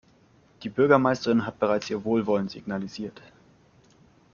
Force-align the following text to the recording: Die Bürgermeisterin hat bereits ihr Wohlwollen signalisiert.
Die 0.63 0.69
Bürgermeisterin 0.69 1.45
hat 1.45 1.59
bereits 1.59 1.91
ihr 1.91 2.03
Wohlwollen 2.03 2.49
signalisiert. 2.49 3.21